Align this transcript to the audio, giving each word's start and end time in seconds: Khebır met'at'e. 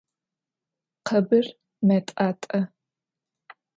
Khebır 1.07 1.45
met'at'e. 1.87 2.59